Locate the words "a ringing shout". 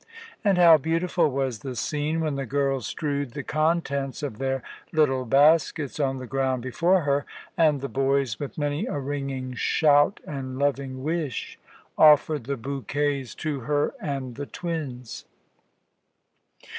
8.87-10.19